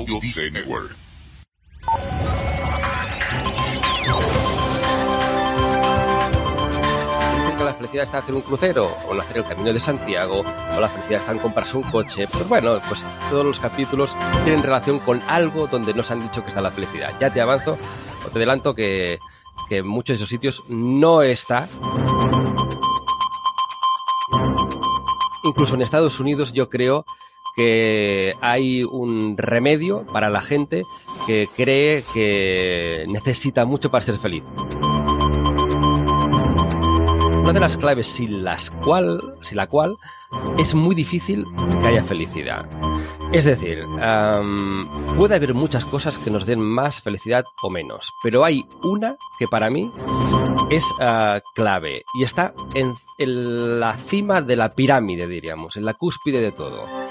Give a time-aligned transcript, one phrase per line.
[0.00, 0.18] Audio
[0.50, 0.96] Network.
[7.62, 10.42] la felicidad está hacer un crucero, o en hacer el camino de Santiago,
[10.74, 12.26] o la felicidad está en comprarse un coche.
[12.26, 16.48] Pues bueno, pues todos los capítulos tienen relación con algo donde nos han dicho que
[16.48, 17.12] está la felicidad.
[17.20, 17.78] Ya te avanzo,
[18.26, 19.18] o te adelanto que,
[19.68, 21.68] que en muchos de esos sitios no está.
[25.44, 27.04] Incluso en Estados Unidos yo creo
[27.56, 30.84] que hay un remedio para la gente
[31.26, 34.44] que cree que necesita mucho para ser feliz.
[37.42, 39.96] Una de las claves sin, las cual, sin la cual
[40.56, 41.44] es muy difícil
[41.80, 42.68] que haya felicidad.
[43.32, 43.84] Es decir,
[45.16, 49.48] puede haber muchas cosas que nos den más felicidad o menos, pero hay una que
[49.48, 49.90] para mí
[50.70, 55.94] es ah, clave y está en, en la cima de la pirámide, diríamos, en la
[55.94, 57.09] cúspide de todo.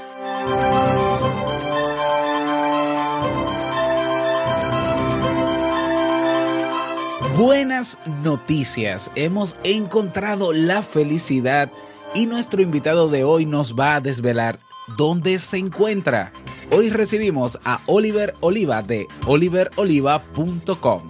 [7.37, 11.71] Buenas noticias, hemos encontrado la felicidad
[12.13, 14.59] y nuestro invitado de hoy nos va a desvelar
[14.97, 16.33] dónde se encuentra.
[16.71, 21.07] Hoy recibimos a Oliver Oliva de oliveroliva.com.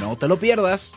[0.00, 0.96] No te lo pierdas.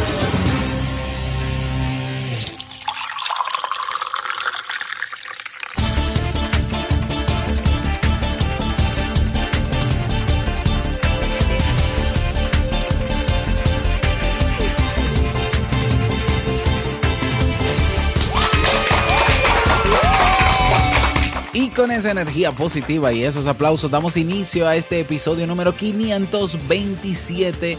[21.81, 27.75] Con esa energía positiva y esos aplausos damos inicio a este episodio número 527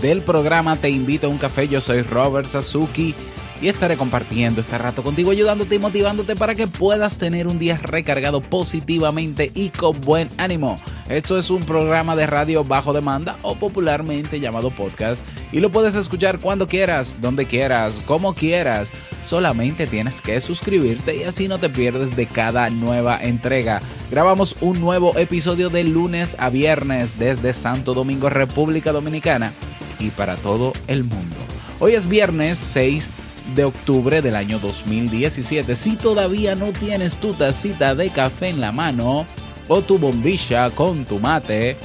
[0.00, 1.68] del programa Te invito a un café.
[1.68, 3.14] Yo soy Robert Sasuki
[3.62, 7.76] y estaré compartiendo este rato contigo, ayudándote y motivándote para que puedas tener un día
[7.76, 10.76] recargado positivamente y con buen ánimo.
[11.08, 15.94] Esto es un programa de radio bajo demanda o popularmente llamado podcast y lo puedes
[15.94, 18.90] escuchar cuando quieras, donde quieras, como quieras
[19.24, 23.80] solamente tienes que suscribirte y así no te pierdes de cada nueva entrega.
[24.10, 29.52] Grabamos un nuevo episodio de lunes a viernes desde Santo Domingo, República Dominicana
[30.00, 31.36] y para todo el mundo.
[31.78, 33.21] Hoy es viernes 6
[33.54, 35.74] de octubre del año 2017.
[35.74, 39.26] Si todavía no tienes tu tacita de café en la mano
[39.68, 41.76] o tu bombilla con tu mate,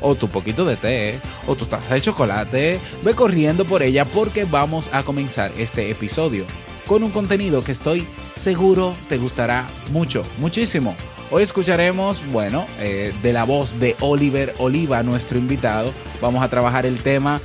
[0.00, 4.44] o tu poquito de té o tu taza de chocolate, ve corriendo por ella porque
[4.44, 6.44] vamos a comenzar este episodio
[6.86, 10.94] con un contenido que estoy seguro te gustará mucho, muchísimo.
[11.30, 15.92] Hoy escucharemos, bueno, eh, de la voz de Oliver Oliva, nuestro invitado.
[16.20, 17.40] Vamos a trabajar el tema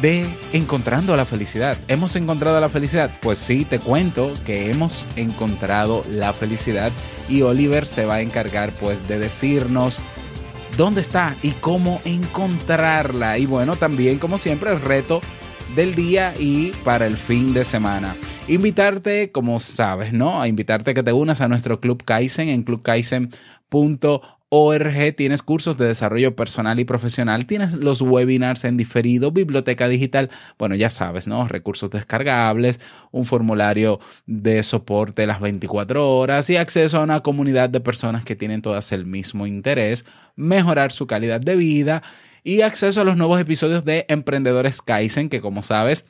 [0.00, 1.76] de encontrando la felicidad.
[1.88, 3.10] ¿Hemos encontrado la felicidad?
[3.20, 6.92] Pues sí, te cuento que hemos encontrado la felicidad
[7.28, 9.98] y Oliver se va a encargar pues de decirnos
[10.76, 13.38] dónde está y cómo encontrarla.
[13.38, 15.20] Y bueno, también como siempre el reto
[15.74, 18.16] del día y para el fin de semana.
[18.48, 20.40] Invitarte, como sabes, ¿no?
[20.40, 22.62] A invitarte a que te unas a nuestro Club Kaizen en
[24.50, 25.16] clubkaizen.org.
[25.16, 30.74] Tienes cursos de desarrollo personal y profesional, tienes los webinars en diferido, biblioteca digital, bueno,
[30.74, 31.46] ya sabes, ¿no?
[31.48, 32.80] Recursos descargables,
[33.10, 38.36] un formulario de soporte las 24 horas y acceso a una comunidad de personas que
[38.36, 40.04] tienen todas el mismo interés,
[40.36, 42.02] mejorar su calidad de vida
[42.42, 46.06] y acceso a los nuevos episodios de Emprendedores Kaizen, que como sabes,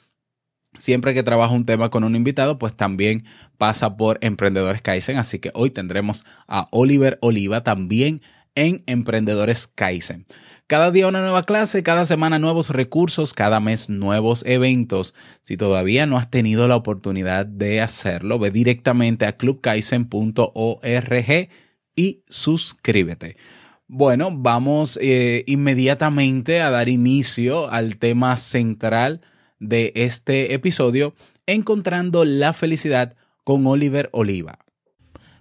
[0.77, 3.25] siempre que trabajo un tema con un invitado, pues también
[3.59, 5.19] pasa por Emprendedores Kaizen.
[5.19, 8.23] Así que hoy tendremos a Oliver Oliva también
[8.55, 10.27] en Emprendedores Kaizen.
[10.67, 15.15] Cada día una nueva clase, cada semana nuevos recursos, cada mes nuevos eventos.
[15.43, 21.49] Si todavía no has tenido la oportunidad de hacerlo, ve directamente a clubkaizen.org
[21.97, 23.37] y suscríbete.
[23.89, 29.23] Bueno, vamos eh, inmediatamente a dar inicio al tema central
[29.61, 31.15] de este episodio,
[31.47, 33.15] encontrando la felicidad
[33.45, 34.59] con Oliver Oliva.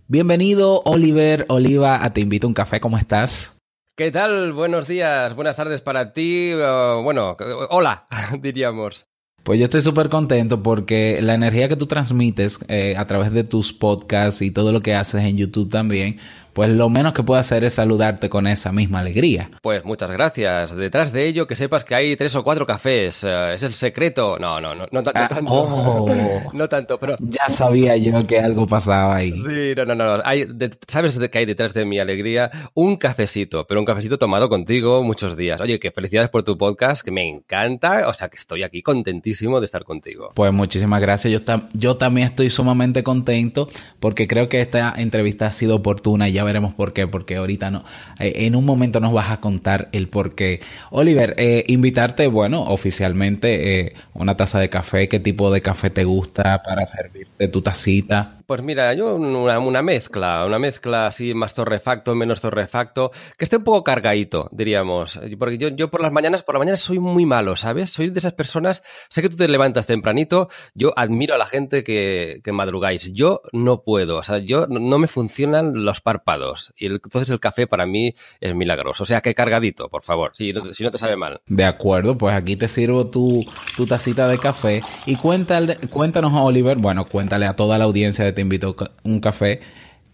[0.07, 3.55] Bienvenido, Oliver Oliva, a Te Invito a un Café, ¿cómo estás?
[3.95, 4.53] ¿Qué tal?
[4.53, 6.53] Buenos días, buenas tardes para ti.
[6.53, 7.35] Uh, bueno,
[7.69, 8.05] hola,
[8.41, 9.05] diríamos.
[9.43, 13.43] Pues yo estoy súper contento porque la energía que tú transmites eh, a través de
[13.43, 16.17] tus podcasts y todo lo que haces en YouTube también,
[16.53, 19.51] pues lo menos que puedo hacer es saludarte con esa misma alegría.
[19.61, 20.75] Pues muchas gracias.
[20.75, 23.23] Detrás de ello, que sepas que hay tres o cuatro cafés.
[23.23, 24.37] Eh, es el secreto.
[24.39, 25.51] No, no, no, no, ah, tanto.
[25.51, 26.09] Oh.
[26.53, 27.17] no tanto, pero.
[27.19, 29.31] Ya sabía yo que algo pasaba ahí.
[29.31, 30.21] Sí, no, no, no.
[30.23, 30.47] Hay,
[30.87, 32.49] ¿Sabes que hay detrás de mi alegría?
[32.73, 35.61] Un cafecito, pero un cafecito tomado contigo muchos días.
[35.61, 38.07] Oye, que felicidades por tu podcast, que me encanta.
[38.07, 40.31] O sea, que estoy aquí contentísimo de estar contigo.
[40.33, 41.31] Pues muchísimas gracias.
[41.31, 41.39] Yo,
[41.73, 43.69] yo también estoy sumamente contento
[43.99, 47.69] porque creo que esta entrevista ha sido oportuna y ya veremos por qué, porque ahorita
[47.69, 47.83] no.
[48.17, 50.61] Eh, en un momento nos vas a contar el por qué.
[50.89, 56.05] Oliver, eh, invitarte, bueno, oficialmente eh, una taza de café, qué tipo de café te
[56.05, 58.38] gusta para servirte tu tacita.
[58.49, 63.63] Pues mira, yo una, mezcla, una mezcla así más torrefacto, menos torrefacto, que esté un
[63.63, 65.19] poco cargadito, diríamos.
[65.37, 67.91] Porque yo, yo por las mañanas, por la mañana soy muy malo, ¿sabes?
[67.91, 71.83] Soy de esas personas, sé que tú te levantas tempranito, yo admiro a la gente
[71.83, 73.13] que, que madrugáis.
[73.13, 76.73] Yo no puedo, o sea, yo no, me funcionan los párpados.
[76.75, 79.03] Y entonces el café para mí es milagroso.
[79.03, 81.39] O sea, que cargadito, por favor, si no, si no te sabe mal.
[81.45, 83.45] De acuerdo, pues aquí te sirvo tu,
[83.77, 84.81] tu tacita de café.
[85.05, 89.19] Y cuéntale, cuéntanos a Oliver, bueno, cuéntale a toda la audiencia de te invito un
[89.19, 89.59] café.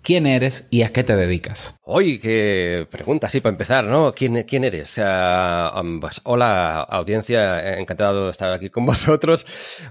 [0.02, 1.76] ¿Quién eres y a qué te dedicas?
[1.84, 4.14] Oye, qué pregunta, sí, para empezar, ¿no?
[4.14, 4.96] ¿Quién, eres?
[6.02, 9.46] Pues, hola, audiencia, encantado de estar aquí con vosotros.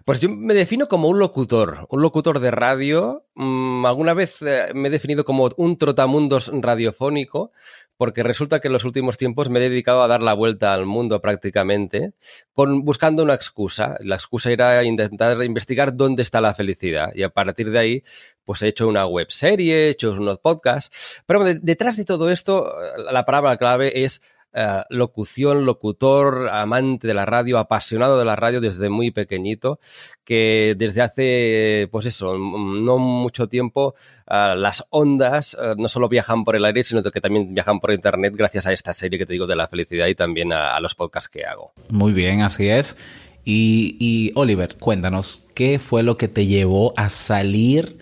[0.05, 3.25] Pues yo me defino como un locutor, un locutor de radio.
[3.37, 7.53] Mm, alguna vez eh, me he definido como un trotamundos radiofónico
[7.97, 10.87] porque resulta que en los últimos tiempos me he dedicado a dar la vuelta al
[10.87, 12.13] mundo prácticamente,
[12.55, 13.97] buscando una excusa.
[14.01, 18.05] La excusa era intentar investigar dónde está la felicidad y a partir de ahí,
[18.45, 22.71] pues he hecho una web serie, he hecho unos podcasts, pero detrás de todo esto,
[23.11, 24.23] la palabra clave es
[24.57, 29.81] eh, locución, locutor, amante de la radio, apasionado de la radio desde muy pequeñito,
[30.23, 33.97] que desde hace, pues eso, no mucho tiempo,
[34.31, 37.93] eh, las ondas eh, no solo viajan por el aire, sino que también viajan por
[37.93, 40.95] internet gracias a esta serie que te digo de la felicidad y también a, los
[40.95, 41.73] podcasts que hago.
[41.89, 42.97] Muy bien, así es.
[43.45, 47.99] Y, Oliver, cuéntanos, ¿qué fue lo que te llevó a salir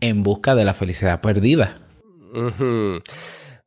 [0.00, 1.80] en busca de la felicidad perdida?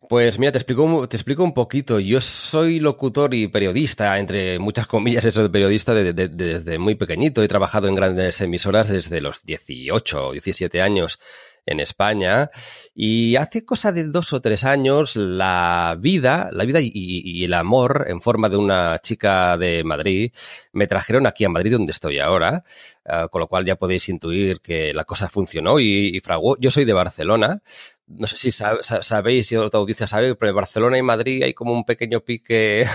[0.09, 1.99] Pues mira, te explico, te explico un poquito.
[1.99, 7.43] Yo soy locutor y periodista, entre muchas comillas, eso de periodista desde muy pequeñito.
[7.43, 11.19] He trabajado en grandes emisoras desde los 18 o 17 años
[11.65, 12.49] en España.
[12.95, 18.05] Y hace cosa de dos o tres años, la vida, la vida y, el amor
[18.07, 20.31] en forma de una chica de Madrid
[20.71, 22.63] me trajeron aquí a Madrid, donde estoy ahora.
[23.05, 26.57] Eh, con lo cual ya podéis intuir que la cosa funcionó y, y fraguó.
[26.59, 27.61] Yo soy de Barcelona,
[28.07, 31.73] no sé si sabéis, si otra audiencia sabe, pero en Barcelona y Madrid hay como
[31.73, 32.85] un pequeño pique,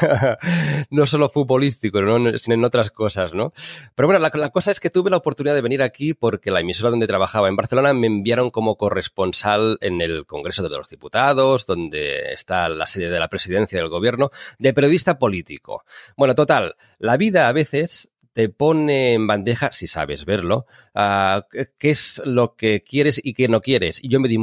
[0.91, 1.99] no solo futbolístico,
[2.39, 3.53] sino en otras cosas, ¿no?
[3.95, 6.91] Pero bueno, la, cosa es que tuve la oportunidad de venir aquí porque la emisora
[6.91, 12.33] donde trabajaba en Barcelona me enviaron como corresponsal en el Congreso de los Diputados, donde
[12.33, 15.85] está la sede de la presidencia del gobierno, de periodista político.
[16.17, 21.43] Bueno, total, la vida a veces te pone en bandeja, si sabes verlo, uh,
[21.79, 24.03] qué es lo que quieres y qué no quieres.
[24.03, 24.39] Y yo me di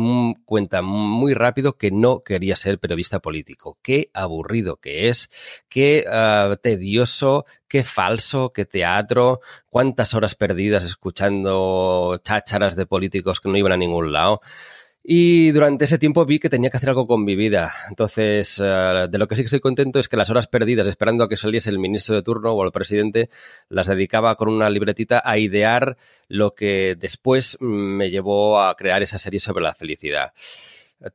[0.46, 3.78] cuenta muy rápido que no quería ser periodista político.
[3.82, 5.30] Qué aburrido que es,
[5.70, 13.50] qué uh, tedioso, qué falso, qué teatro, cuántas horas perdidas escuchando chácharas de políticos que
[13.50, 14.42] no iban a ningún lado.
[15.04, 17.72] Y durante ese tiempo vi que tenía que hacer algo con mi vida.
[17.90, 21.24] Entonces, eh, de lo que sí que estoy contento es que las horas perdidas esperando
[21.24, 23.30] a que saliese el ministro de turno o el presidente,
[23.70, 25.98] las dedicaba con una libretita a idear
[26.28, 30.34] lo que después me llevó a crear esa serie sobre la felicidad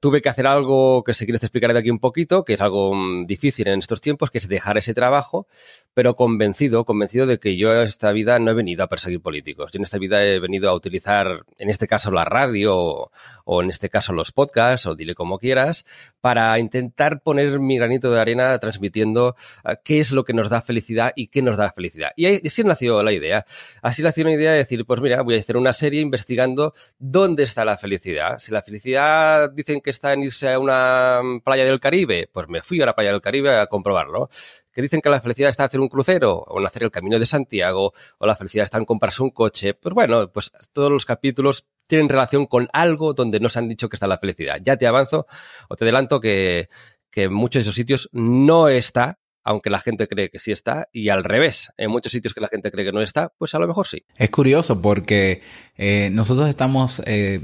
[0.01, 2.61] tuve que hacer algo que si quieres te explicaré de aquí un poquito, que es
[2.61, 5.47] algo mm, difícil en estos tiempos, que es dejar ese trabajo,
[5.93, 9.73] pero convencido, convencido de que yo en esta vida no he venido a perseguir políticos.
[9.73, 13.11] Yo en esta vida he venido a utilizar, en este caso, la radio
[13.45, 15.85] o, en este caso los podcasts, o dile como quieras,
[16.21, 20.63] para intentar poner mi granito de arena transmitiendo ah, qué es lo que nos da
[20.63, 22.11] felicidad y qué nos da felicidad.
[22.17, 23.45] Y así nació la idea.
[23.83, 27.43] Así nació una idea de decir, pues mira, voy a hacer una serie investigando dónde
[27.43, 28.39] está la felicidad.
[28.39, 32.63] Si la felicidad dice que está en irse a una playa del Caribe, pues me
[32.63, 34.29] fui a la playa del Caribe a comprobarlo.
[34.73, 37.19] Que dicen que la felicidad está en hacer un crucero, o en hacer el camino
[37.19, 39.75] de Santiago, o la felicidad está en comprarse un coche.
[39.75, 43.97] Pues bueno, pues todos los capítulos tienen relación con algo donde nos han dicho que
[43.97, 44.59] está la felicidad.
[44.63, 45.27] Ya te avanzo
[45.69, 46.69] o te adelanto que,
[47.11, 50.89] que en muchos de esos sitios no está, aunque la gente cree que sí está,
[50.93, 53.59] y al revés, en muchos sitios que la gente cree que no está, pues a
[53.59, 54.05] lo mejor sí.
[54.17, 55.43] Es curioso porque
[55.77, 57.41] eh, nosotros estamos eh,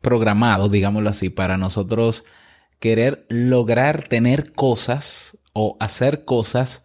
[0.00, 2.24] programado, digámoslo así, para nosotros
[2.78, 6.84] querer lograr tener cosas o hacer cosas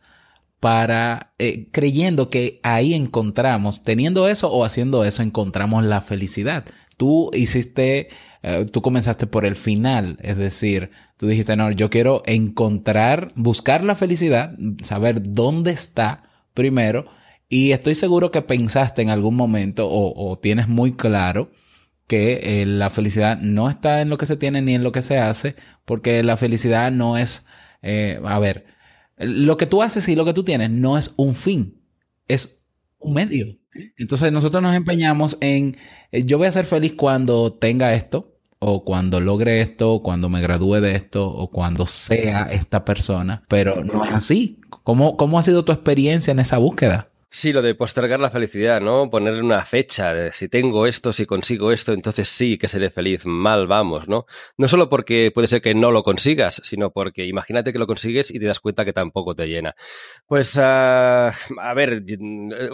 [0.60, 6.66] para eh, creyendo que ahí encontramos, teniendo eso o haciendo eso, encontramos la felicidad.
[6.98, 8.08] Tú hiciste
[8.46, 13.86] eh, tú comenzaste por el final, es decir, tú dijiste, no, yo quiero encontrar, buscar
[13.86, 17.06] la felicidad, saber dónde está primero,
[17.48, 21.52] y estoy seguro que pensaste en algún momento o, tienes muy claro
[22.08, 25.02] que eh, la felicidad no está en lo que se tiene ni en lo que
[25.02, 25.56] se hace,
[25.86, 27.46] porque la felicidad no es,
[27.82, 28.66] eh, a ver,
[29.18, 31.82] lo que tú haces y lo que tú tienes no es un fin,
[32.28, 32.66] es
[33.00, 33.58] un medio.
[33.98, 35.78] Entonces nosotros nos empeñamos en,
[36.12, 38.30] eh, yo voy a ser feliz cuando tenga esto,
[38.60, 43.44] o cuando logre esto, o cuando me gradúe de esto, o cuando sea esta persona,
[43.50, 44.62] pero no es así.
[44.84, 47.10] ¿Cómo, cómo ha sido tu experiencia en esa búsqueda?
[47.36, 49.10] Sí, lo de postergar la felicidad, ¿no?
[49.10, 53.26] Ponerle una fecha de si tengo esto, si consigo esto, entonces sí que seré feliz.
[53.26, 54.28] Mal vamos, ¿no?
[54.56, 58.30] No solo porque puede ser que no lo consigas, sino porque imagínate que lo consigues
[58.30, 59.74] y te das cuenta que tampoco te llena.
[60.28, 62.04] Pues, uh, a ver,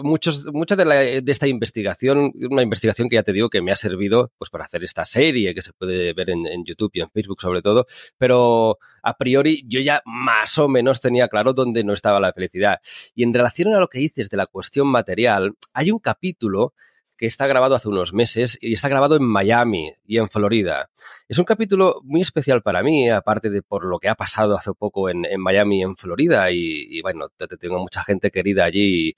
[0.02, 3.72] muchos, mucha de, la, de esta investigación, una investigación que ya te digo que me
[3.72, 7.00] ha servido pues para hacer esta serie que se puede ver en, en YouTube y
[7.00, 7.86] en Facebook sobre todo,
[8.18, 12.78] pero a priori yo ya más o menos tenía claro dónde no estaba la felicidad.
[13.14, 16.74] Y en relación a lo que dices de la cuestión material, hay un capítulo
[17.20, 20.88] que está grabado hace unos meses y está grabado en Miami y en Florida.
[21.28, 24.72] Es un capítulo muy especial para mí, aparte de por lo que ha pasado hace
[24.72, 26.50] poco en, Miami y en Florida.
[26.50, 27.26] Y, bueno,
[27.60, 29.10] tengo mucha gente querida allí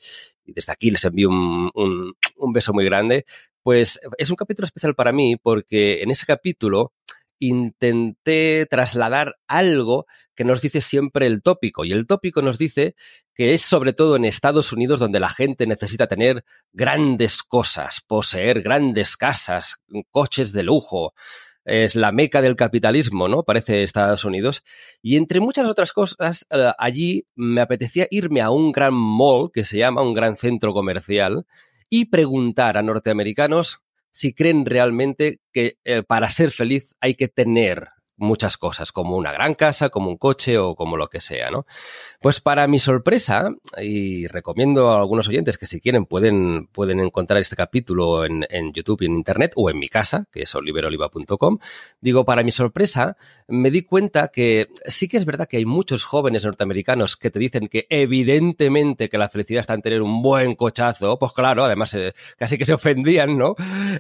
[0.45, 1.71] y, desde aquí les envío un,
[2.37, 3.25] un beso muy grande.
[3.63, 6.93] Pues es un capítulo especial para mí porque en ese capítulo
[7.39, 11.85] intenté trasladar algo que nos dice siempre el tópico.
[11.85, 12.95] Y el tópico nos dice
[13.35, 18.63] que es sobre todo en Estados Unidos donde la gente necesita tener grandes cosas, poseer
[18.63, 19.77] grandes casas,
[20.11, 21.15] coches de lujo.
[21.65, 23.45] Es la meca del capitalismo, ¿no?
[23.45, 24.65] Parece Estados Unidos.
[25.01, 29.63] Y entre muchas otras cosas, eh, allí me apetecía irme a un gran mall que
[29.63, 31.47] se llama un gran centro comercial
[31.89, 33.79] y preguntar a norteamericanos
[34.11, 39.33] si creen realmente que eh, para ser feliz hay que tener muchas cosas, como una
[39.33, 41.67] gran casa, como un coche o como lo que sea, ¿no?
[42.21, 43.51] Pues para mi sorpresa,
[43.81, 49.03] y recomiendo a algunos oyentes que si quieren pueden, pueden encontrar este capítulo en, YouTube
[49.03, 51.59] y en Internet o en mi casa, que es oliveroliva.com,
[52.01, 53.17] digo, para mi sorpresa,
[53.49, 57.39] me di cuenta que sí que es verdad que hay muchos jóvenes norteamericanos que te
[57.39, 61.93] dicen que evidentemente que la felicidad está en tener un buen cochazo, pues claro, además
[61.95, 63.55] eh, casi que se ofendían, ¿no?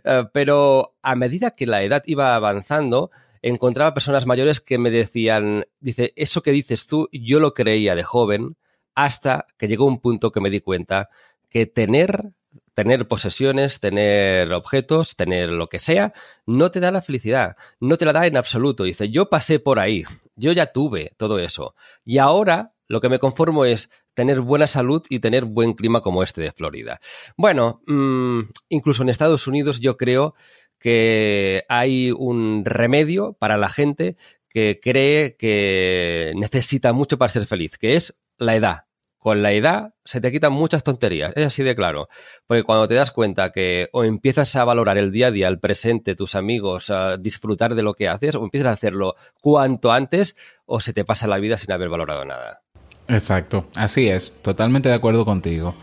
[0.04, 3.10] Eh, pero a medida que la edad iba avanzando,
[3.42, 8.04] encontraba personas mayores que me decían, dice, eso que dices tú, yo lo creía de
[8.04, 8.56] joven,
[8.94, 11.10] hasta que llegó un punto que me di cuenta
[11.50, 12.32] que tener,
[12.74, 16.14] tener posesiones, tener objetos, tener lo que sea,
[16.46, 18.84] no te da la felicidad, no te la da en absoluto.
[18.84, 20.04] Dice, yo pasé por ahí,
[20.36, 21.74] yo ya tuve todo eso.
[22.04, 26.22] Y ahora lo que me conformo es tener buena salud y tener buen clima como
[26.22, 27.00] este de Florida.
[27.36, 30.34] Bueno, mm, incluso en Estados Unidos yo creo
[30.82, 34.16] que hay un remedio para la gente
[34.48, 38.84] que cree que necesita mucho para ser feliz, que es la edad.
[39.16, 42.08] Con la edad se te quitan muchas tonterías, es así de claro.
[42.48, 45.60] Porque cuando te das cuenta que o empiezas a valorar el día a día, el
[45.60, 50.36] presente, tus amigos, a disfrutar de lo que haces, o empiezas a hacerlo cuanto antes,
[50.66, 52.62] o se te pasa la vida sin haber valorado nada.
[53.06, 55.76] Exacto, así es, totalmente de acuerdo contigo.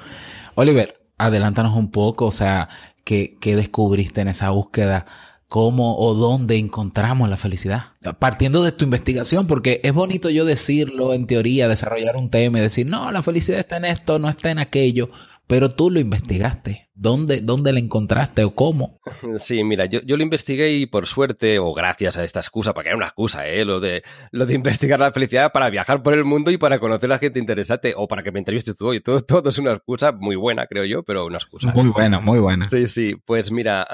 [0.55, 2.69] Oliver, adelántanos un poco, o sea,
[3.09, 5.07] ¿Qué, descubriste en esa búsqueda?
[5.47, 7.85] ¿Cómo o dónde encontramos la felicidad?
[8.19, 12.61] Partiendo de tu investigación, porque es bonito yo decirlo en teoría, desarrollar un tema y
[12.61, 15.09] decir, no, la felicidad está en esto, no está en aquello,
[15.49, 16.91] pero tú lo investigaste.
[16.93, 18.99] ¿Dónde, dónde la encontraste o cómo?
[19.39, 22.89] Sí, mira, yo, yo, lo investigué y por suerte, o gracias a esta excusa, porque
[22.89, 23.65] era una excusa, ¿eh?
[23.65, 27.11] Lo de, lo de investigar la felicidad para viajar por el mundo y para conocer
[27.11, 29.01] a gente interesante, o para que me entrevistes tú hoy.
[29.01, 31.71] Todo, todo es una excusa muy buena, creo yo, pero una excusa.
[31.73, 32.69] Muy buena, muy buena.
[32.69, 33.15] Sí, sí.
[33.25, 33.87] Pues mira,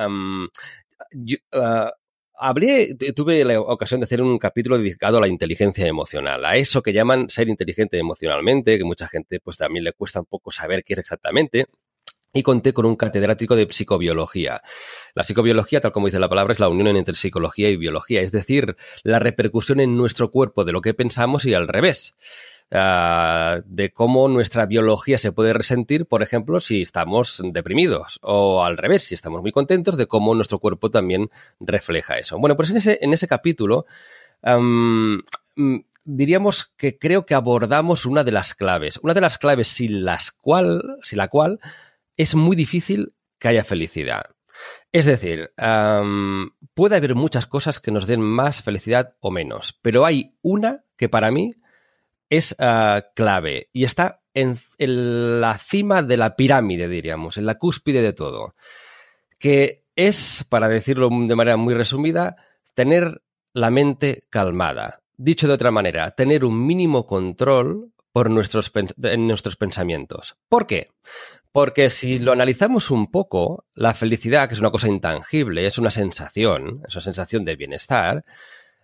[1.12, 1.90] yo, uh,
[2.38, 6.82] Hablé, tuve la ocasión de hacer un capítulo dedicado a la inteligencia emocional, a eso
[6.82, 10.84] que llaman ser inteligente emocionalmente, que mucha gente pues también le cuesta un poco saber
[10.84, 11.68] qué es exactamente.
[12.34, 14.62] Y conté con un catedrático de psicobiología.
[15.14, 18.34] La psicobiología, tal como dice la palabra, es la unión entre psicología y biología, es
[18.34, 22.14] decir, la repercusión en nuestro cuerpo de lo que pensamos y al revés.
[22.72, 28.78] Ah, de cómo nuestra biología se puede resentir, por ejemplo, si estamos deprimidos, o al
[28.78, 31.30] revés, si estamos muy contentos, de cómo nuestro cuerpo también
[31.60, 32.40] refleja eso.
[32.40, 33.86] Bueno, pues en ese, en ese capítulo
[34.44, 35.18] mm,
[36.06, 40.32] diríamos que creo que abordamos una de las claves, una de las claves sin, las
[40.32, 41.60] cual, sin la cual
[42.18, 44.24] es muy difícil que haya felicidad.
[44.92, 45.52] Es decir,
[46.74, 51.10] puede haber muchas cosas que nos den más felicidad o menos, pero hay una que
[51.10, 51.54] para mí
[52.30, 54.58] es ah, clave y está en,
[55.40, 58.56] la cima de la pirámide, diríamos, en la cúspide de todo,
[59.40, 62.36] que es, para decirlo de manera muy resumida,
[62.74, 63.22] tener
[63.54, 65.02] la mente calmada.
[65.18, 68.72] Dicho de otra manera, tener un mínimo control por nuestros,
[69.04, 70.36] en nuestros pensamientos.
[70.50, 70.90] ¿Por qué?
[71.54, 75.92] Porque si lo analizamos un poco, la felicidad, que es una cosa intangible, es una
[75.92, 78.26] sensación, es una sensación de bienestar,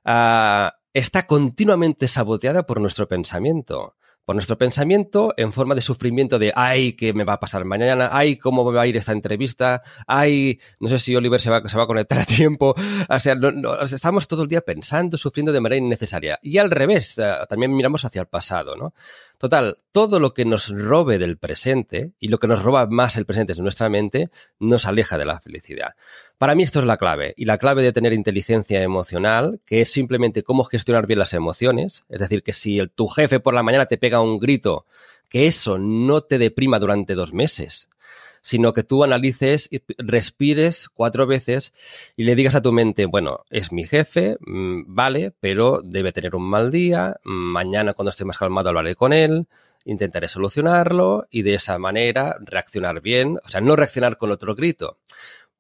[0.05, 3.95] uh, está continuamente saboteada por nuestro pensamiento
[4.25, 8.09] por nuestro pensamiento en forma de sufrimiento de, ay, ¿qué me va a pasar mañana?
[8.11, 9.81] Ay, ¿cómo me va a ir esta entrevista?
[10.05, 12.75] Ay, no sé si Oliver se va, se va a conectar a tiempo.
[13.09, 13.35] O sea,
[13.83, 16.39] estamos todo el día pensando, sufriendo de manera innecesaria.
[16.41, 18.93] Y al revés, eh, también miramos hacia el pasado, ¿no?
[19.41, 23.25] Total, todo lo que nos robe del presente y lo que nos roba más el
[23.25, 24.29] presente es nuestra mente,
[24.59, 25.95] nos aleja de la felicidad.
[26.37, 27.33] Para mí esto es la clave.
[27.37, 32.03] Y la clave de tener inteligencia emocional, que es simplemente cómo gestionar bien las emociones.
[32.07, 34.85] Es decir, que si el, tu jefe por la mañana te pega un grito,
[35.27, 37.89] que eso no te deprima durante dos meses
[38.41, 41.73] sino que tú analices, respires cuatro veces
[42.17, 46.35] y le digas a tu mente, bueno, es mi jefe, mm, vale, pero debe tener
[46.35, 49.47] un mal día, mañana cuando esté más calmado hablaré con él,
[49.85, 54.97] intentaré solucionarlo y de esa manera reaccionar bien, o sea, no reaccionar con otro grito,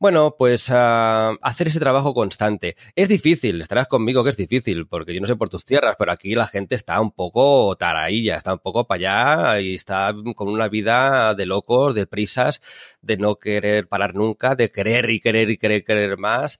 [0.01, 2.75] bueno, pues uh, hacer ese trabajo constante.
[2.95, 6.11] Es difícil, estarás conmigo que es difícil, porque yo no sé por tus tierras, pero
[6.11, 10.47] aquí la gente está un poco tarailla, está un poco para allá y está con
[10.47, 12.63] una vida de locos, de prisas,
[13.03, 16.59] de no querer parar nunca, de querer y querer y querer, querer más.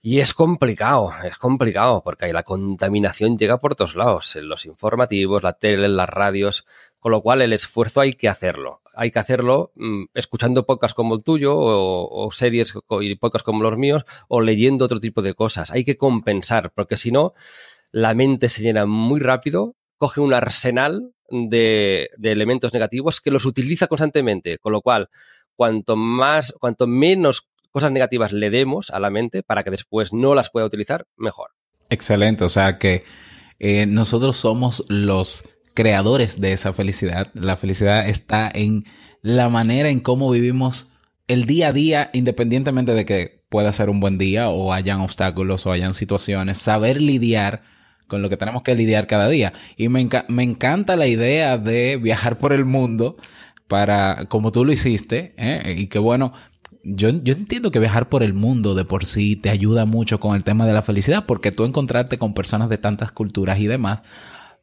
[0.00, 5.42] Y es complicado, es complicado, porque la contaminación llega por todos lados, en los informativos,
[5.42, 6.64] la tele, las radios,
[7.00, 8.82] con lo cual el esfuerzo hay que hacerlo.
[8.94, 13.78] Hay que hacerlo mm, escuchando podcasts como el tuyo o, series y podcasts como los
[13.78, 15.70] míos o leyendo otro tipo de cosas.
[15.70, 17.32] Hay que compensar, porque si no,
[17.90, 23.46] la mente se llena muy rápido, coge un arsenal de, de elementos negativos que los
[23.46, 25.08] utiliza constantemente, con lo cual
[25.56, 30.34] cuanto más, cuanto menos cosas negativas le demos a la mente para que después no
[30.34, 31.50] las pueda utilizar, mejor.
[31.88, 33.04] Excelente, o sea que
[33.58, 37.28] eh, nosotros somos los creadores de esa felicidad.
[37.34, 38.84] La felicidad está en
[39.22, 40.90] la manera en cómo vivimos
[41.28, 45.66] el día a día, independientemente de que pueda ser un buen día o hayan obstáculos
[45.66, 47.62] o hayan situaciones, saber lidiar
[48.06, 49.52] con lo que tenemos que lidiar cada día.
[49.76, 53.16] Y me, me encanta la idea de viajar por el mundo
[53.68, 55.76] para, como tú lo hiciste, ¿eh?
[55.78, 56.32] y que bueno,
[56.82, 60.34] yo, yo entiendo que viajar por el mundo de por sí te ayuda mucho con
[60.34, 64.02] el tema de la felicidad, porque tú encontrarte con personas de tantas culturas y demás,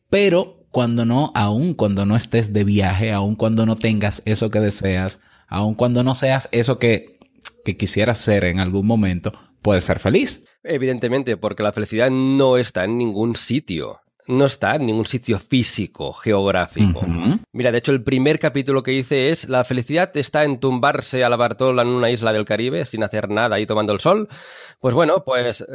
[0.10, 4.60] pero cuando no, aún cuando no estés de viaje, aún cuando no tengas eso que
[4.60, 7.18] deseas, aún cuando no seas eso que,
[7.66, 10.46] que quisieras ser en algún momento, puedes ser feliz.
[10.63, 16.12] Evidentemente, porque la felicidad no está en ningún sitio no está en ningún sitio físico,
[16.12, 17.00] geográfico.
[17.54, 21.30] Mira, de hecho, el primer capítulo que hice es La felicidad está en tumbarse a
[21.30, 24.28] la Bartola en una isla del Caribe sin hacer nada y tomando el sol.
[24.82, 25.66] Pues bueno, pues,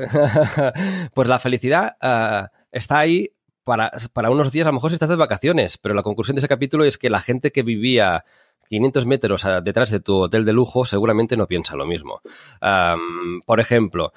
[1.14, 3.30] pues la felicidad ah, está ahí
[3.64, 6.84] para, unos días, a lo mejor estás de vacaciones, pero la conclusión de ese capítulo
[6.84, 8.24] es que la gente que vivía
[8.68, 12.22] 500 metros detrás de tu hotel de lujo, seguramente no piensa lo mismo.
[13.44, 14.12] por ejemplo,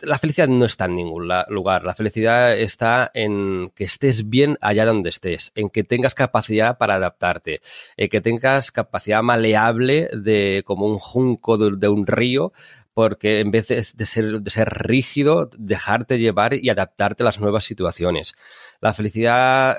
[0.00, 1.82] la felicidad no está en ningún lugar.
[1.82, 6.94] La felicidad está en que estés bien allá donde estés, en que tengas capacidad para
[6.94, 7.60] adaptarte,
[7.96, 12.52] en que tengas capacidad maleable de como un junco de un río
[12.96, 17.62] porque en vez de, ser, de ser rígido, dejarte llevar y adaptarte a las nuevas
[17.62, 18.34] situaciones.
[18.80, 19.76] La felicidad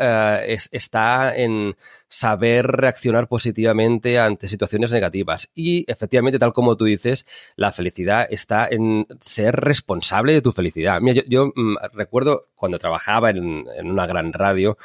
[0.47, 1.75] eh, está en
[2.09, 5.49] saber reaccionar positivamente ante situaciones negativas.
[5.55, 7.25] Y efectivamente, tal como tú dices,
[7.55, 11.01] la felicidad está en ser responsable de tu felicidad.
[11.01, 14.77] Mira, yo, mm, recuerdo cuando trabajaba en, una gran radio,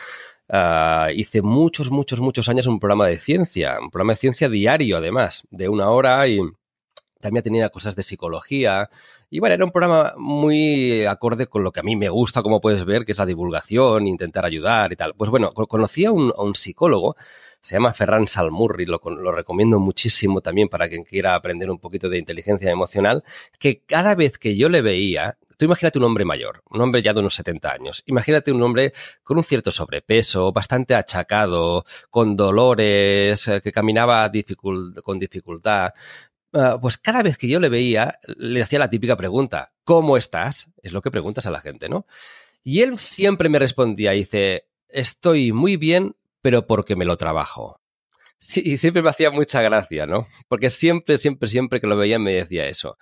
[0.48, 4.96] eh, hice muchos, muchos, muchos años un programa de ciencia, un programa de ciencia diario
[4.96, 6.40] además, de una hora y
[7.22, 8.90] también tenía cosas de psicología.
[9.30, 12.60] Y bueno, era un programa muy acorde con lo que a mí me gusta, como
[12.60, 15.14] puedes ver, que es la divulgación, intentar ayudar y tal.
[15.14, 17.16] Pues bueno, conocí a un, psicólogo,
[17.62, 22.10] se llama Ferran Salmurri, lo, lo, recomiendo muchísimo también para quien quiera aprender un poquito
[22.10, 23.24] de inteligencia emocional,
[23.58, 27.14] que cada vez que yo le veía, tú imagínate un hombre mayor, un hombre ya
[27.14, 33.46] de unos 70 años, imagínate un hombre con un cierto sobrepeso, bastante achacado, con dolores,
[33.48, 34.30] eh, que caminaba
[35.04, 35.92] con dificultad,
[36.52, 40.70] Ah, pues cada vez que yo le veía, le hacía la típica pregunta, ¿cómo estás?
[40.82, 42.06] Es lo que preguntas a la gente, ¿no?
[42.62, 47.80] Y él siempre me respondía, dice, estoy muy bien, pero porque me lo trabajo.
[48.38, 50.28] Sí, y siempre me hacía mucha gracia, ¿no?
[50.48, 52.98] Porque siempre, siempre, siempre que lo veía me decía eso.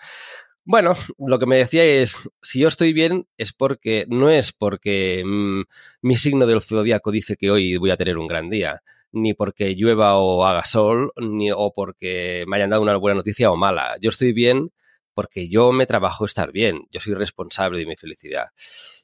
[0.64, 5.22] Bueno, lo que me decía es, si yo estoy bien es porque, no es porque
[5.24, 5.62] mm,
[6.02, 9.74] mi signo del zodiaco dice que hoy voy a tener un gran día ni porque
[9.74, 13.96] llueva o haga sol, ni o porque me hayan dado una buena noticia o mala.
[14.00, 14.70] Yo estoy bien
[15.14, 18.46] porque yo me trabajo estar bien, yo soy responsable de mi felicidad.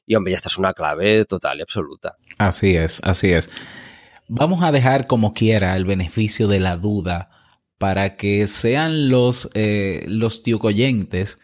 [0.05, 2.15] Y hombre, esta es una clave total y absoluta.
[2.37, 3.49] Así es, así es.
[4.27, 7.29] Vamos a dejar como quiera el beneficio de la duda
[7.77, 11.39] para que sean los, eh, los tiocoyentes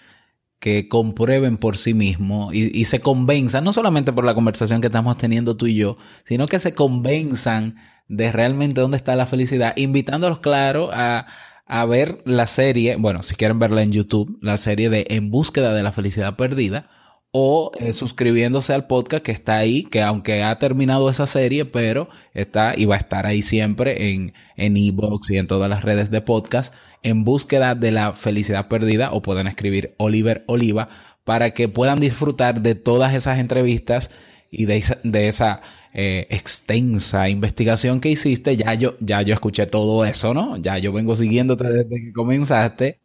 [0.63, 5.17] que comprueben por sí mismos y, se convenzan, no solamente por la conversación que estamos
[5.17, 7.75] teniendo tú y yo, sino que se convenzan
[8.07, 11.25] de realmente dónde está la felicidad, invitándolos, claro, a,
[11.65, 15.73] a ver la serie, bueno, si quieren verla en YouTube, la serie de En búsqueda
[15.73, 16.89] de la felicidad perdida,
[17.35, 22.07] o eh, suscribiéndose al podcast que está ahí, que aunque ha terminado esa serie, pero
[22.35, 24.93] está y va a estar ahí siempre en en y
[25.31, 29.95] en todas las redes de podcast en búsqueda de la felicidad perdida o pueden escribir
[29.97, 30.89] Oliver Oliva
[31.23, 34.11] para que puedan disfrutar de todas esas entrevistas
[34.53, 35.61] y de esa, de esa
[35.93, 38.55] eh, extensa investigación que hiciste.
[38.57, 40.57] Ya yo, ya yo escuché todo eso, ¿no?
[40.57, 42.99] Ya yo vengo siguiéndote desde que comenzaste.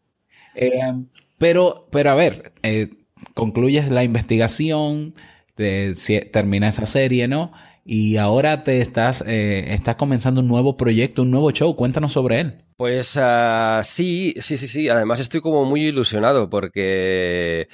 [0.54, 0.70] Eh,
[1.38, 2.90] pero, pero a ver, eh,
[3.34, 5.14] concluyes la investigación,
[5.56, 7.52] termina esa serie, ¿no?
[7.84, 11.74] Y ahora te estás, eh, estás comenzando un nuevo proyecto, un nuevo show.
[11.76, 12.64] Cuéntanos sobre él.
[12.78, 14.88] Pues uh, sí, sí, sí, sí.
[14.88, 17.66] Además estoy como muy ilusionado porque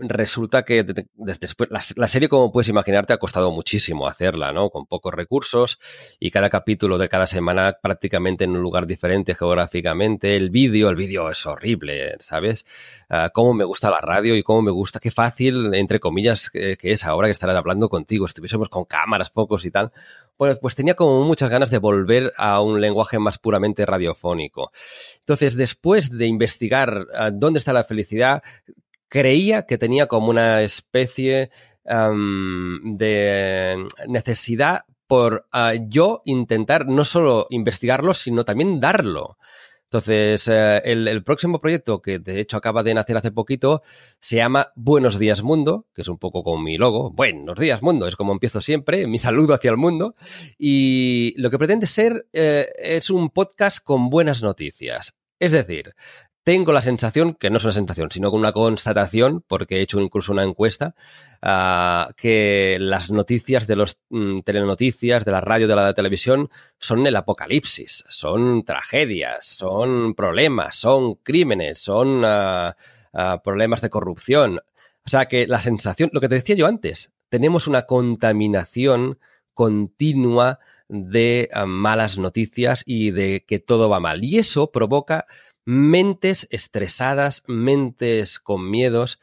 [0.00, 4.68] resulta que después la, serie, como puedes imaginarte, ha costado muchísimo hacerla, ¿no?
[4.68, 5.78] Con pocos recursos
[6.20, 10.36] y cada capítulo de cada semana prácticamente en un lugar diferente geográficamente.
[10.36, 12.66] El vídeo, el vídeo es horrible, ¿sabes?
[13.08, 16.76] Uh, cómo me gusta la radio y cómo me gusta, qué fácil, entre comillas, que,
[16.76, 18.26] que es ahora que estar hablando contigo.
[18.26, 19.90] Estuviésemos con cámaras pocos y tal
[20.60, 24.72] pues tenía como muchas ganas de volver a un lenguaje más puramente radiofónico.
[25.18, 28.42] Entonces, después de investigar uh, dónde está la felicidad,
[29.08, 31.50] creía que tenía como una especie
[31.84, 39.36] de necesidad por uh, yo intentar no solo investigarlo, sino también darlo.
[39.92, 43.82] Entonces, eh, el, próximo proyecto, que de hecho acaba de nacer hace poquito,
[44.20, 47.10] se llama Buenos Días Mundo, que es un poco como mi logo.
[47.10, 50.14] Buenos días Mundo, es como empiezo siempre, mi saludo hacia el mundo.
[50.56, 55.18] Y lo que pretende ser eh, es un podcast con buenas noticias.
[55.38, 55.92] Es decir,
[56.44, 60.00] tengo la sensación, que no es una sensación, sino con una constatación, porque he hecho
[60.00, 60.94] incluso una encuesta,
[61.42, 67.06] uh, que las noticias de los mm, telenoticias, de la radio, de la televisión, son
[67.06, 72.72] el apocalipsis, son tragedias, son problemas, son crímenes, son uh,
[73.44, 74.60] problemas de corrupción.
[75.04, 79.18] O sea que la sensación, lo que te decía yo antes, tenemos una contaminación
[79.54, 84.24] continua de malas noticias y de que todo va mal.
[84.24, 85.26] Y eso provoca
[85.64, 89.20] mentes estresadas, mentes con miedos.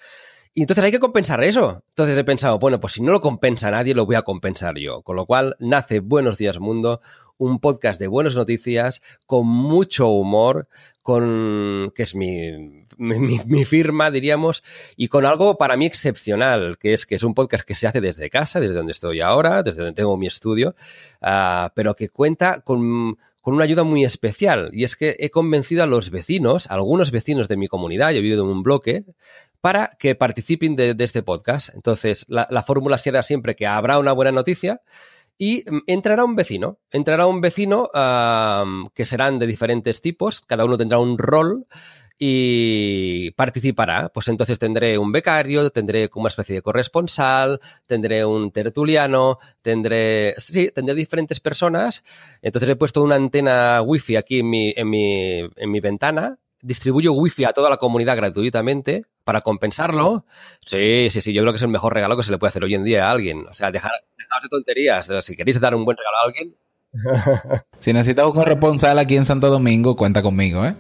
[0.54, 1.84] Y entonces hay que compensar eso.
[1.90, 5.04] Entonces he pensado, bueno, pues si no lo compensa nadie, lo voy a compensar yo.
[5.04, 7.02] Con lo cual nace Buenos Días Mundo,
[7.40, 10.68] un podcast de buenas noticias, con mucho humor,
[11.02, 14.62] con que es mi, mi, mi, firma, diríamos,
[14.96, 18.02] y con algo para mí excepcional, que es que es un podcast que se hace
[18.02, 20.76] desde casa, desde donde estoy ahora, desde donde tengo mi estudio,
[21.22, 24.70] uh, pero que cuenta con con una ayuda muy especial.
[24.74, 28.22] Y es que he convencido a los vecinos, a algunos vecinos de mi comunidad, yo
[28.22, 29.06] vivo en un bloque,
[29.62, 31.74] para que participen de, de este podcast.
[31.74, 34.82] Entonces, la fórmula será siempre que habrá una buena noticia
[35.42, 36.80] y entrará un vecino.
[36.92, 41.66] Entrará un vecino uh, que serán de diferentes tipos, cada uno tendrá un rol
[42.20, 44.10] y participará.
[44.10, 50.36] Pues entonces tendré un becario, tendré como una especie de corresponsal, tendré un tertuliano, tendré,
[50.38, 52.04] sí, tendré diferentes personas.
[52.42, 56.38] Entonces he puesto una antena wifi aquí en mi, en mi, en mi ventana.
[56.62, 60.26] Distribuyo wifi a toda la comunidad gratuitamente para compensarlo.
[60.66, 62.64] Sí, sí, sí, yo creo que es el mejor regalo que se le puede hacer
[62.64, 63.46] hoy en día a alguien.
[63.48, 65.12] O sea, dejar, dejar de tonterías.
[65.22, 66.56] Si queréis dar un buen regalo a alguien,
[67.80, 70.76] si necesitas un corresponsal aquí en Santo Domingo, cuenta conmigo, ¿eh?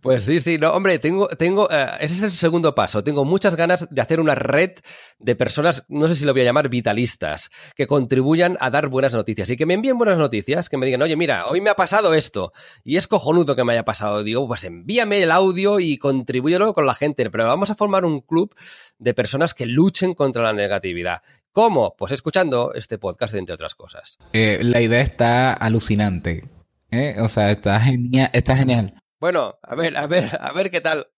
[0.00, 3.04] Pues sí, sí, no, hombre, tengo, tengo, uh, ese es el segundo paso.
[3.04, 4.70] Tengo muchas ganas de hacer una red
[5.18, 9.12] de personas, no sé si lo voy a llamar vitalistas, que contribuyan a dar buenas
[9.12, 11.74] noticias y que me envíen buenas noticias, que me digan, oye, mira, hoy me ha
[11.74, 14.22] pasado esto y es cojonudo que me haya pasado.
[14.22, 18.20] Digo, pues envíame el audio y contribúyelo con la gente, pero vamos a formar un
[18.20, 18.54] club
[18.98, 21.22] de personas que luchen contra la negatividad.
[21.52, 21.96] ¿Cómo?
[21.96, 24.18] Pues escuchando este podcast, entre otras cosas.
[24.32, 26.48] Eh, la idea está alucinante.
[26.90, 27.16] ¿eh?
[27.20, 28.94] O sea, está, genia está genial.
[29.18, 31.08] Bueno, a ver, a ver, a ver qué tal.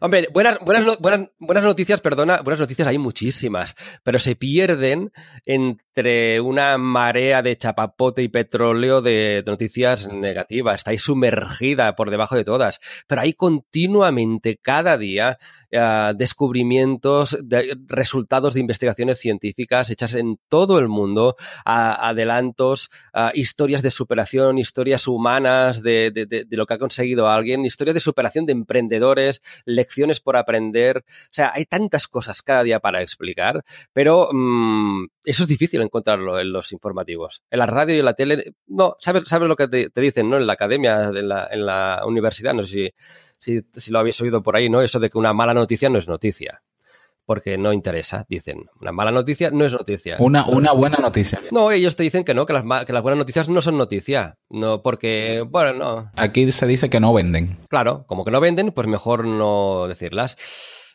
[0.00, 5.12] Hombre, buenas, buenas, buenas, buenas noticias, perdona, buenas noticias hay muchísimas, pero se pierden
[5.44, 10.76] entre una marea de chapapote y petróleo de noticias negativas.
[10.76, 15.38] Está ahí sumergida por debajo de todas, pero hay continuamente, cada día,
[15.72, 22.90] uh, descubrimientos, de, resultados de investigaciones científicas hechas en todo el mundo, adelantos,
[23.34, 28.46] historias de superación, historias humanas de, de, lo que ha conseguido alguien, historias de superación
[28.46, 30.98] de emprendedores emprendedores, lecciones por aprender.
[30.98, 36.38] O sea, hay tantas cosas cada día para explicar, pero mm, eso es difícil encontrarlo
[36.38, 37.42] en los informativos.
[37.50, 40.36] En la radio y en la tele, no, sabes, sabes lo que te, dicen, ¿no?
[40.36, 42.90] En la academia, en la, universidad, no sé si,
[43.38, 44.80] si, si lo habéis oído por ahí, ¿no?
[44.82, 46.62] Eso de que una mala noticia no es noticia
[47.26, 48.66] porque no interesa, dicen.
[48.80, 50.16] Una mala noticia no es noticia.
[50.18, 51.40] Una, una buena noticia.
[51.50, 54.38] No, ellos te dicen que no, que las, que las buenas noticias no son noticia.
[54.50, 56.10] No, porque, bueno, no.
[56.16, 57.58] Aquí se dice que no venden.
[57.68, 60.36] Claro, como que no venden, pues mejor no decirlas.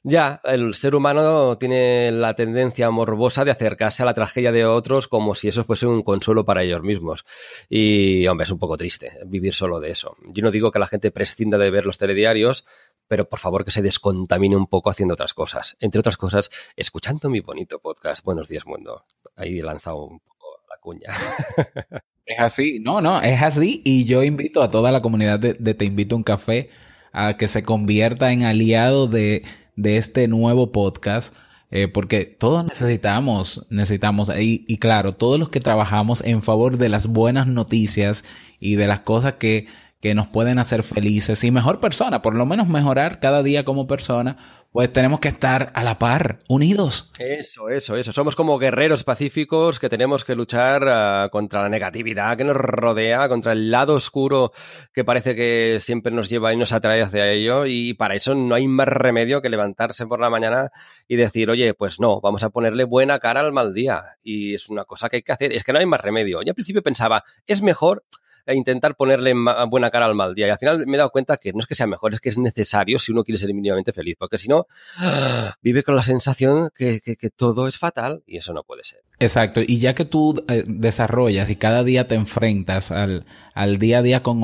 [0.04, 5.10] Ya, el ser humano tiene la tendencia morbosa de acercarse a la tragedia de otros
[5.10, 7.26] como si eso fuese un consuelo para ellos mismos.
[7.70, 10.16] Y, hombre, es un poco triste vivir solo de eso.
[10.28, 12.66] Yo no digo que la gente prescinda de ver los telediarios,
[13.10, 15.76] pero por favor que se descontamine un poco haciendo otras cosas.
[15.82, 18.24] Entre otras cosas, escuchando mi bonito podcast.
[18.24, 19.04] Buenos días, mundo.
[19.36, 21.10] Ahí he lanzado un poco la cuña.
[22.30, 23.82] Es así, no, no, es así.
[23.84, 26.70] Y yo invito a toda la comunidad de, Te Invito a un Café
[27.12, 29.44] a que se convierta en aliado de,
[29.76, 31.36] de este nuevo podcast.
[31.72, 36.90] Eh, porque todos necesitamos, necesitamos, y, y claro, todos los que trabajamos en favor de
[36.90, 38.24] las buenas noticias
[38.60, 39.66] y de las cosas que
[40.02, 43.86] que nos pueden hacer felices y mejor persona, por lo menos mejorar cada día como
[43.86, 44.38] persona,
[44.72, 47.12] pues tenemos que estar a la par, unidos.
[47.18, 48.14] Eso, eso, eso.
[48.14, 53.28] Somos como guerreros pacíficos que tenemos que luchar uh, contra la negatividad que nos rodea,
[53.28, 54.54] contra el lado oscuro
[54.94, 57.66] que parece que siempre nos lleva y nos atrae hacia ello.
[57.66, 60.70] Y para eso no hay más remedio que levantarse por la mañana
[61.08, 64.04] y decir, oye, pues no, vamos a ponerle buena cara al mal día.
[64.22, 65.52] Y es una cosa que hay que hacer.
[65.52, 66.42] Es que no hay más remedio.
[66.44, 68.04] Yo al principio pensaba, es mejor
[68.46, 69.34] e intentar ponerle
[69.70, 70.48] buena cara al mal día.
[70.48, 72.30] Y al final me he dado cuenta que no es que sea mejor, es que
[72.30, 74.68] es necesario si uno quiere ser mínimamente feliz, porque si no,
[75.62, 77.00] vive con la sensación que,
[77.36, 79.02] todo es fatal y eso no puede ser.
[79.20, 84.00] Exacto, y ya que tú eh, desarrollas y cada día te enfrentas al, al día
[84.00, 84.42] a día con,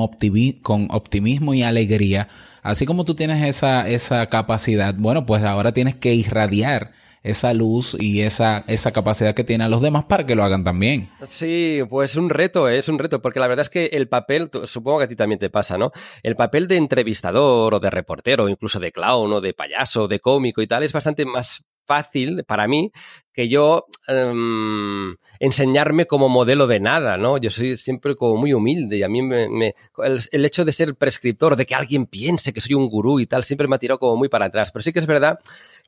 [0.62, 2.28] con optimismo y alegría,
[2.62, 7.96] así como tú tienes esa, esa capacidad, bueno, pues ahora tienes que irradiar esa luz
[7.98, 11.10] y esa, esa capacidad que tienen los demás para que lo hagan también.
[11.26, 12.78] Sí, pues un reto, ¿eh?
[12.78, 15.38] es un reto, porque la verdad es que el papel, supongo que a ti también
[15.38, 15.92] te pasa, ¿no?
[16.22, 20.62] El papel de entrevistador o de reportero, incluso de clown o de payaso, de cómico
[20.62, 22.92] y tal, es bastante más fácil para mí
[23.32, 27.38] que yo um, enseñarme como modelo de nada, ¿no?
[27.38, 30.72] Yo soy siempre como muy humilde y a mí me, me el, el, hecho de
[30.72, 33.78] ser prescriptor, de que alguien piense que soy un gurú y tal, siempre me ha
[33.78, 34.72] tirado como muy para atrás.
[34.72, 35.38] Pero sí que es verdad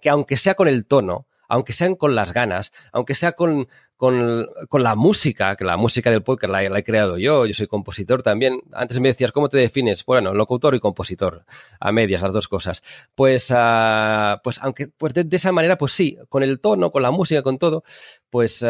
[0.01, 4.49] que aunque sea con el tono, aunque sean con las ganas, aunque sea con, con,
[4.69, 7.67] con la música, que la música del podcast la, la, he creado yo, yo soy
[7.67, 8.61] compositor también.
[8.73, 10.05] Antes me decías, ¿cómo te defines?
[10.05, 11.45] Bueno, locutor y compositor,
[11.81, 12.85] a medias, las dos cosas.
[13.17, 17.03] Pues, uh, pues aunque, pues de, de, esa manera, pues sí, con el tono, con
[17.03, 17.83] la música, con todo,
[18.31, 18.67] pues uh,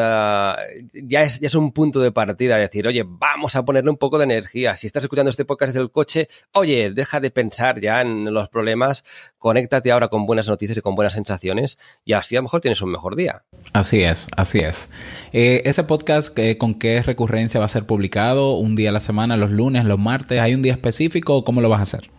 [0.95, 4.17] ya, es, ya es un punto de partida, decir, oye, vamos a ponerle un poco
[4.17, 4.77] de energía.
[4.77, 8.49] Si estás escuchando este podcast desde el coche, oye, deja de pensar ya en los
[8.49, 9.05] problemas,
[9.37, 12.81] conéctate ahora con buenas noticias y con buenas sensaciones y así a lo mejor tienes
[12.81, 13.45] un mejor día.
[13.75, 14.89] Así es, así es.
[15.33, 18.55] Eh, ese podcast, eh, ¿con qué recurrencia va a ser publicado?
[18.55, 20.41] ¿Un día a la semana, los lunes, los martes?
[20.41, 22.11] ¿Hay un día específico o cómo lo vas a hacer?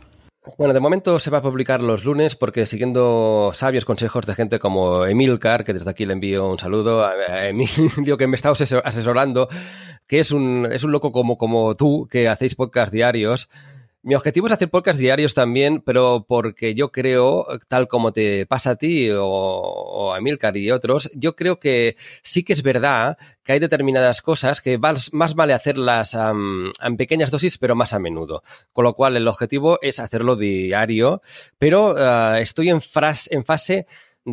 [0.57, 4.57] Bueno, de momento se va a publicar los lunes porque siguiendo sabios consejos de gente
[4.57, 9.49] como Emilcar, que desde aquí le envío un saludo, a Emilio que me está asesorando,
[10.07, 13.49] que es un, es un loco como, como tú, que hacéis podcast diarios,
[14.01, 18.71] mi objetivo es hacer podcast diarios también, pero porque yo creo, tal como te pasa
[18.71, 23.53] a ti o, a Milcar y otros, yo creo que sí que es verdad que
[23.53, 28.41] hay determinadas cosas que más, más vale hacerlas en pequeñas dosis, pero más a menudo.
[28.71, 31.21] Con lo cual, el objetivo es hacerlo diario,
[31.57, 33.85] pero uh, estoy en fase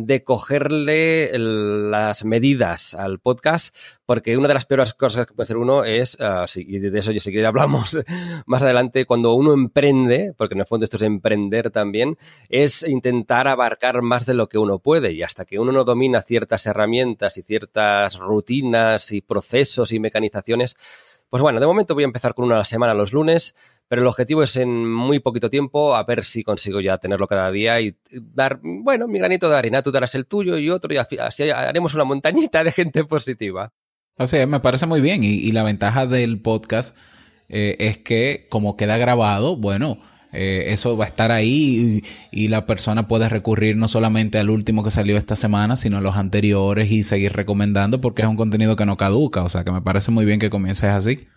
[0.05, 5.57] de cogerle las medidas al podcast, porque una de las peores cosas que puede hacer
[5.57, 7.97] uno es, uh, y de eso yo sé que ya hablamos
[8.45, 12.17] más adelante, cuando uno emprende, porque en el fondo esto es emprender también,
[12.49, 15.13] es intentar abarcar más de lo que uno puede.
[15.13, 20.75] Y hasta que uno no domina ciertas herramientas y ciertas rutinas y procesos y mecanizaciones,
[21.29, 23.55] pues bueno, de momento voy a empezar con una a la semana los lunes,
[23.87, 27.51] pero el objetivo es en muy poquito tiempo a ver si consigo ya tenerlo cada
[27.51, 30.97] día y dar, bueno, mi granito de arena, tú darás el tuyo y otro y
[30.97, 33.73] así haremos una montañita de gente positiva.
[34.17, 36.95] Así es, me parece muy bien y, la ventaja del podcast
[37.49, 39.99] eh, es que como queda grabado, bueno,
[40.33, 44.49] eh, eso va a estar ahí y, y, la persona puede recurrir no solamente al
[44.49, 48.35] último que salió esta semana, sino a los anteriores y seguir recomendando porque es un
[48.35, 51.27] contenido que no caduca, o sea que me parece muy bien que comiences así.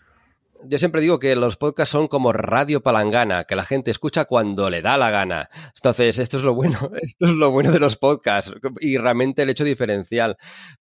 [0.68, 4.70] Yo siempre digo que los podcasts son como radio palangana, que la gente escucha cuando
[4.70, 5.48] le da la gana.
[5.74, 9.50] Entonces, esto es lo bueno, esto es lo bueno de los podcasts y realmente el
[9.50, 10.36] hecho diferencial.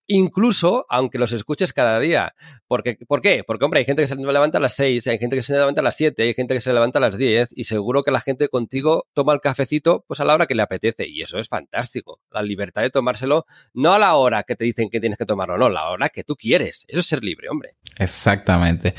[0.08, 2.34] Incluso aunque los escuches cada día.
[2.68, 3.44] Porque, ¿Por qué?
[3.46, 5.82] Porque, hombre, hay gente que se levanta a las 6, hay gente que se levanta
[5.82, 8.22] a las 7, hay gente que se levanta a las 10 y seguro que la
[8.22, 11.48] gente contigo toma el cafecito pues a la hora que le apetece y eso es
[11.48, 12.20] fantástico.
[12.32, 15.58] La libertad de tomárselo no a la hora que te dicen que tienes que tomarlo,
[15.58, 16.86] no, la hora que tú quieres.
[16.88, 17.76] Eso es ser libre, hombre.
[17.98, 18.96] Exactamente.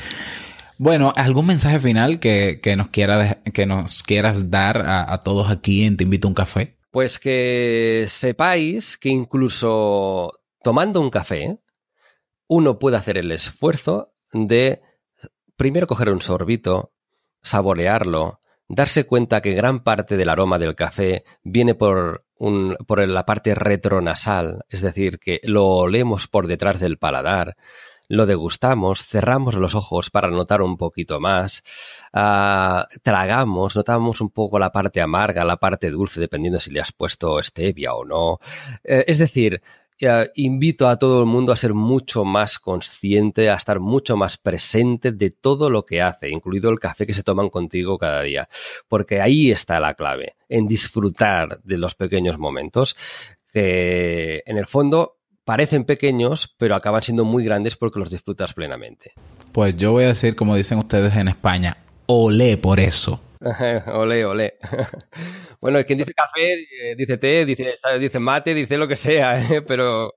[0.83, 5.83] Bueno, ¿algún mensaje final que, nos, quiera, que nos quieras dar a, a todos aquí
[5.83, 6.75] en Te Invito a un Café?
[6.89, 10.31] Pues que sepáis que incluso
[10.63, 11.59] tomando un café,
[12.47, 14.81] uno puede hacer el esfuerzo de
[15.55, 16.95] primero coger un sorbito,
[17.43, 23.27] saborearlo, darse cuenta que gran parte del aroma del café viene por, un, por la
[23.27, 27.55] parte retronasal, es decir, que lo olemos por detrás del paladar,
[28.11, 31.63] lo degustamos, cerramos los ojos para notar un poquito más,
[32.13, 36.91] uh, tragamos, notamos un poco la parte amarga, la parte dulce, dependiendo si le has
[36.91, 38.39] puesto stevia o no.
[38.83, 39.61] Eh, es decir,
[40.35, 45.11] invito a todo el mundo a ser mucho más consciente, a estar mucho más presente
[45.11, 48.49] de todo lo que hace, incluido el café que se toman contigo cada día.
[48.87, 52.95] Porque ahí está la clave, en disfrutar de los pequeños momentos
[53.53, 59.11] que en el fondo parecen pequeños, pero acaban siendo muy grandes porque los disfrutas plenamente.
[59.51, 63.19] Pues yo voy a decir, como dicen ustedes en España, olé por eso.
[63.93, 64.55] olé, olé.
[65.61, 69.61] bueno, quien dice café, eh, dice té, dice, dice mate, dice lo que sea, ¿eh?
[69.61, 70.13] pero...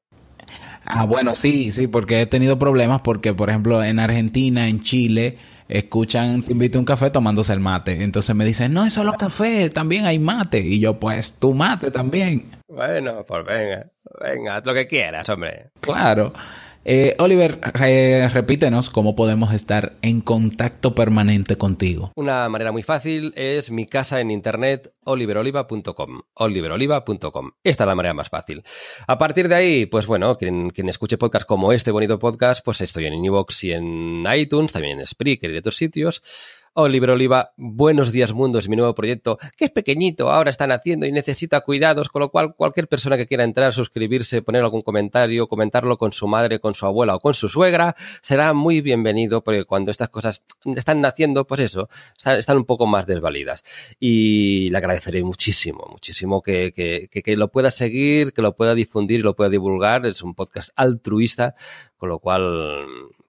[0.86, 5.38] Ah, bueno, sí, sí, porque he tenido problemas porque, por ejemplo, en Argentina, en Chile,
[5.68, 8.02] escuchan, te invito a un café tomándose el mate.
[8.02, 10.58] Entonces me dicen, no es solo café, también hay mate.
[10.58, 12.56] Y yo, pues, tu mate también.
[12.68, 13.86] Bueno, pues venga,
[14.20, 15.70] venga, haz lo que quieras, hombre.
[15.80, 16.32] Claro.
[16.84, 17.60] Eh, Oliver,
[18.32, 22.12] repítenos cómo podemos estar en contacto permanente contigo.
[22.14, 26.22] Una manera muy fácil es mi casa en internet oliveroliva.com.
[26.34, 27.52] Oliveroliva.com.
[27.62, 28.62] Esta es la manera más fácil.
[29.06, 33.06] A partir de ahí, pues bueno, quien, escuche podcast como este bonito podcast, pues estoy
[33.06, 36.22] en Evox y en iTunes, también en Spreaker y en otros sitios.
[36.76, 41.06] Oliver Oliva, Buenos Días Mundo es mi nuevo proyecto, que es pequeñito, ahora están haciendo
[41.06, 45.46] y necesita cuidados, con lo cual cualquier persona que quiera entrar, suscribirse, poner algún comentario,
[45.46, 49.64] comentarlo con su madre, con su abuela o con su suegra, será muy bienvenido porque
[49.64, 53.62] cuando estas cosas están naciendo, pues eso, están un poco más desvalidas.
[54.00, 59.20] Y le agradeceré muchísimo, muchísimo que, que, que, lo pueda seguir, que lo pueda difundir
[59.20, 60.06] y lo pueda divulgar.
[60.06, 61.54] Es un podcast altruista,
[61.96, 62.84] con lo cual,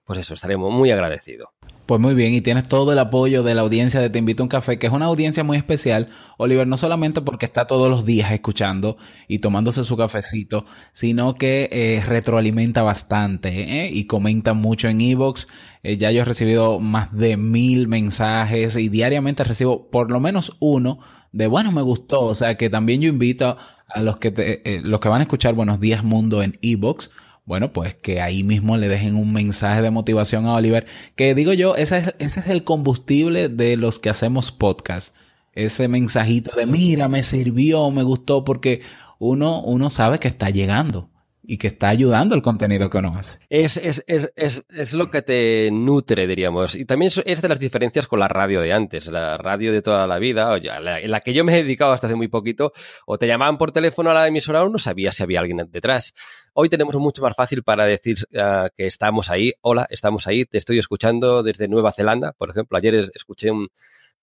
[0.06, 1.52] pues eso, estaremos muy agradecido.
[1.84, 4.44] Pues muy bien, y tienes todo el apoyo de la audiencia de Te Invito a
[4.44, 8.04] un Café, que es una audiencia muy especial, Oliver, no solamente porque está todos los
[8.04, 13.90] días escuchando y tomándose su cafecito, sino que eh, retroalimenta bastante ¿eh?
[13.92, 15.48] y comenta mucho en Evox.
[15.82, 20.56] Eh, ya yo he recibido más de mil mensajes y diariamente recibo por lo menos
[20.60, 21.00] uno
[21.32, 22.22] de bueno, me gustó.
[22.22, 23.56] O sea que también yo invito
[23.88, 27.10] a los que, te, los que van a escuchar Buenos Días Mundo en Evox
[27.46, 31.52] bueno, pues que ahí mismo le dejen un mensaje de motivación a Oliver, que digo
[31.52, 35.16] yo, ese es, ese es el combustible de los que hacemos podcast.
[35.54, 38.82] Ese mensajito de mira, me sirvió, me gustó, porque
[39.18, 41.08] uno, uno sabe que está llegando
[41.46, 43.38] y que está ayudando el contenido que uno hace.
[43.48, 44.32] Es, es, es,
[44.68, 46.74] es, lo que te nutre, diríamos.
[46.74, 50.06] Y también es de las diferencias con la radio de antes, la radio de toda
[50.06, 52.72] la vida, o ya, en la que yo me he dedicado hasta hace muy poquito,
[53.06, 56.14] o te llamaban por teléfono a la emisora o no sabías si había alguien detrás.
[56.52, 59.52] Hoy tenemos mucho más fácil para decir ah, que estamos ahí.
[59.60, 62.32] Hola, estamos ahí, te estoy escuchando desde Nueva Zelanda.
[62.32, 63.50] Por ejemplo, ayer escuché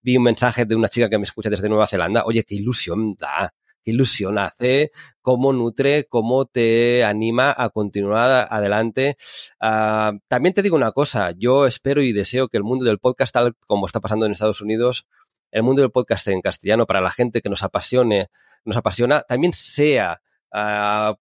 [0.02, 2.24] vi un mensaje de una chica que me escucha desde Nueva Zelanda.
[2.26, 4.92] Oye, qué ilusión da qué ilusión hace,
[5.22, 9.18] cómo nutre, cómo te anima a continuar adelante.
[9.60, 13.34] Ah, también te digo una cosa, yo espero y deseo que el mundo del podcast,
[13.34, 15.06] tal como está pasando en Estados Unidos,
[15.52, 18.30] el mundo del podcast en castellano, para la gente que nos apasione,
[18.66, 21.16] nos apasiona, también sea ah,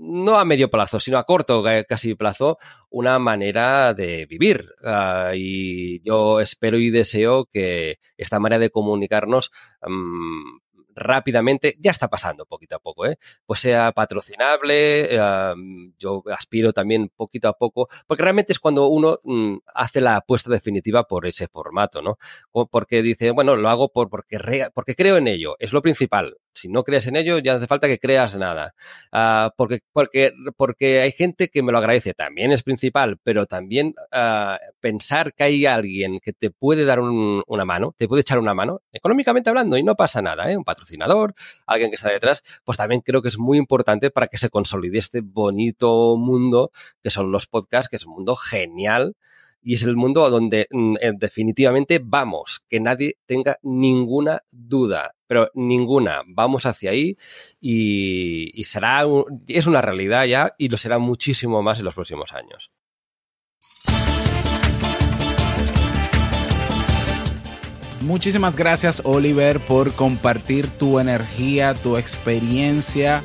[0.00, 4.70] no a medio plazo, sino a corto casi plazo, una manera de vivir.
[4.82, 9.50] Ah, y yo espero y deseo que esta manera de comunicarnos
[9.86, 10.59] mm,
[10.94, 13.18] rápidamente, ya está pasando poquito a poco, ¿eh?
[13.46, 15.08] pues sea patrocinable,
[15.98, 20.50] yo aspiro también poquito a poco, porque realmente es cuando uno mm, hace la apuesta
[20.50, 22.18] definitiva por ese formato, ¿no?
[22.70, 26.36] Porque dice, bueno, lo hago por, porque, porque creo en ello, es lo principal.
[26.52, 28.74] Si no crees en ello, ya hace falta que creas nada.
[29.12, 33.94] Ah, porque, porque, porque hay gente que me lo agradece, también es principal, pero también
[34.12, 38.54] ah, pensar que hay alguien que te puede dar una mano, te puede echar una
[38.54, 40.56] mano, económicamente hablando, y no pasa nada, ¿eh?
[40.56, 41.34] Un patrocinador,
[41.66, 44.98] alguien que está detrás, pues también creo que es muy importante para que se consolide
[44.98, 46.72] este bonito mundo
[47.02, 49.14] que son los podcasts, que es un mundo genial
[49.62, 55.48] y es el mundo donde mm, eh, definitivamente vamos, que nadie tenga ninguna duda, pero
[55.54, 57.16] ninguna, vamos hacia ahí
[57.60, 59.04] y, será,
[59.48, 62.70] es una realidad ya y lo será muchísimo más en los próximos años.
[68.02, 73.22] Muchísimas gracias Oliver por compartir tu energía, tu experiencia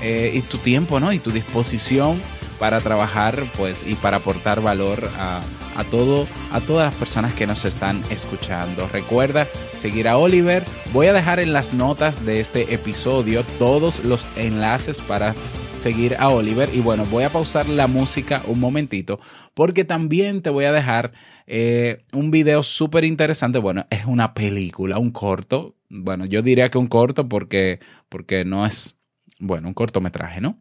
[0.00, 1.12] eh, y tu tiempo, ¿no?
[1.12, 2.18] Y tu disposición
[2.58, 5.42] para trabajar, pues, y para aportar valor a,
[5.76, 8.88] a todo, a todas las personas que nos están escuchando.
[8.88, 10.64] Recuerda seguir a Oliver.
[10.92, 15.34] Voy a dejar en las notas de este episodio todos los enlaces para
[15.74, 16.70] seguir a Oliver.
[16.74, 19.20] Y bueno, voy a pausar la música un momentito
[19.54, 21.12] porque también te voy a dejar
[21.46, 23.58] eh, un video súper interesante.
[23.58, 25.76] Bueno, es una película, un corto.
[25.88, 28.98] Bueno, yo diría que un corto porque, porque no es,
[29.38, 30.58] bueno, un cortometraje, ¿no?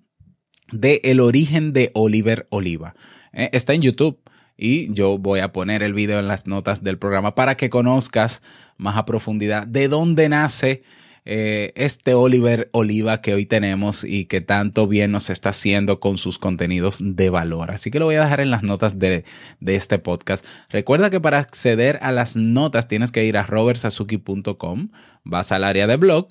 [0.71, 2.95] De El origen de Oliver Oliva.
[3.33, 4.19] Eh, está en YouTube
[4.57, 8.41] y yo voy a poner el video en las notas del programa para que conozcas
[8.77, 10.83] más a profundidad de dónde nace
[11.27, 16.19] eh, este Oliver Oliva que hoy tenemos y que tanto bien nos está haciendo con
[16.19, 17.71] sus contenidos de valor.
[17.71, 19.25] Así que lo voy a dejar en las notas de,
[19.59, 20.45] de este podcast.
[20.69, 24.89] Recuerda que para acceder a las notas tienes que ir a robertsazuki.com,
[25.23, 26.27] vas al área de blog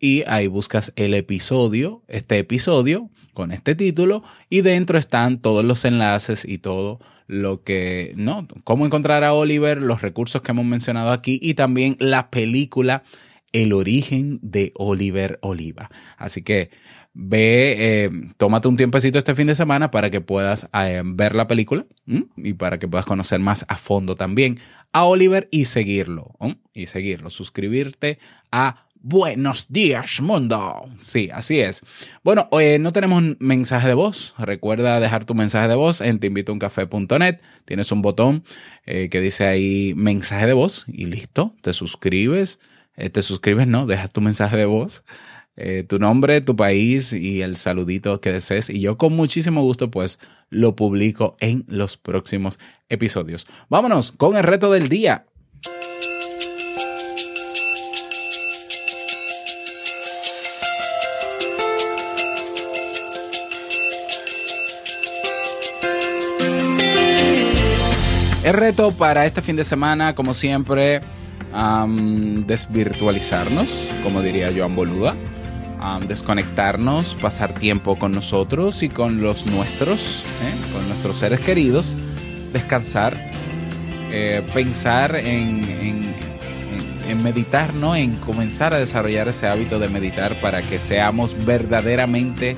[0.00, 5.84] y ahí buscas el episodio, este episodio con este título y dentro están todos los
[5.84, 8.48] enlaces y todo lo que, ¿no?
[8.64, 13.04] Cómo encontrar a Oliver, los recursos que hemos mencionado aquí y también la película
[13.52, 15.90] El origen de Oliver Oliva.
[16.16, 16.70] Así que
[17.12, 21.46] ve, eh, tómate un tiempecito este fin de semana para que puedas eh, ver la
[21.46, 21.84] película
[22.36, 24.58] y para que puedas conocer más a fondo también
[24.92, 26.36] a Oliver y seguirlo,
[26.72, 28.18] y seguirlo, suscribirte
[28.50, 30.84] a Buenos días, mundo.
[30.98, 31.82] Sí, así es.
[32.22, 34.34] Bueno, hoy no tenemos un mensaje de voz.
[34.36, 37.40] Recuerda dejar tu mensaje de voz en teinvitouncafé.net.
[37.64, 38.44] Tienes un botón
[38.84, 41.54] eh, que dice ahí mensaje de voz y listo.
[41.62, 42.60] Te suscribes.
[42.94, 45.02] Eh, te suscribes, no, dejas tu mensaje de voz.
[45.56, 48.68] Eh, tu nombre, tu país y el saludito que desees.
[48.68, 50.20] Y yo con muchísimo gusto pues
[50.50, 52.58] lo publico en los próximos
[52.90, 53.46] episodios.
[53.70, 55.24] Vámonos con el reto del día.
[68.50, 71.02] El reto para este fin de semana, como siempre,
[72.46, 73.70] desvirtualizarnos,
[74.02, 75.14] como diría Joan Boluda,
[76.08, 80.72] desconectarnos, pasar tiempo con nosotros y con los nuestros, ¿eh?
[80.72, 81.96] con nuestros seres queridos,
[82.52, 83.16] descansar,
[84.10, 86.16] eh, pensar en, en,
[87.08, 87.94] en, meditar, ¿no?
[87.94, 92.56] En comenzar a desarrollar ese hábito de meditar para que seamos verdaderamente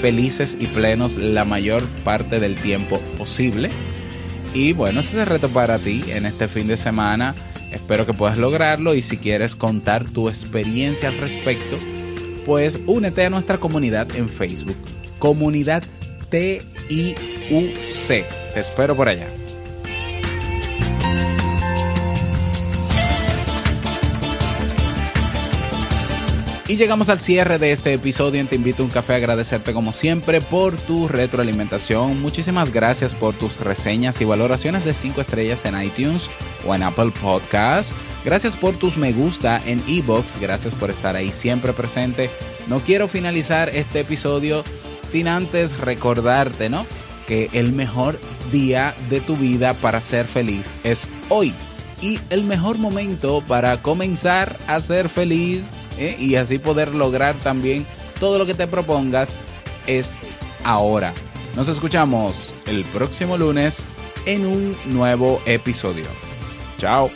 [0.00, 3.70] felices y plenos la mayor parte del tiempo posible
[4.54, 7.34] y bueno, ese es el reto para ti en este fin de semana.
[7.72, 11.78] Espero que puedas lograrlo y si quieres contar tu experiencia al respecto,
[12.44, 14.76] pues únete a nuestra comunidad en Facebook.
[15.18, 15.82] Comunidad
[16.30, 17.16] TIUC.
[18.54, 19.41] Te espero por allá.
[26.72, 29.92] Y llegamos al cierre de este episodio Te invito a un café a agradecerte como
[29.92, 32.22] siempre por tu retroalimentación.
[32.22, 36.30] Muchísimas gracias por tus reseñas y valoraciones de 5 estrellas en iTunes
[36.66, 37.92] o en Apple Podcast.
[38.24, 40.40] Gracias por tus me gusta en Ebox.
[40.40, 42.30] Gracias por estar ahí siempre presente.
[42.68, 44.64] No quiero finalizar este episodio
[45.06, 46.86] sin antes recordarte, ¿no?
[47.28, 48.18] Que el mejor
[48.50, 51.52] día de tu vida para ser feliz es hoy.
[52.00, 55.70] Y el mejor momento para comenzar a ser feliz
[56.08, 56.16] ¿eh?
[56.18, 57.86] y así poder lograr también
[58.20, 59.32] todo lo que te propongas
[59.86, 60.20] es
[60.64, 61.12] ahora.
[61.56, 63.82] Nos escuchamos el próximo lunes
[64.26, 66.06] en un nuevo episodio.
[66.78, 67.10] Chao.